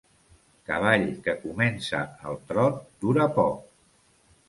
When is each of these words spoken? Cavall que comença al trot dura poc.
Cavall 0.69 1.05
que 1.27 1.35
comença 1.45 2.01
al 2.33 2.43
trot 2.53 2.83
dura 3.07 3.33
poc. 3.41 3.73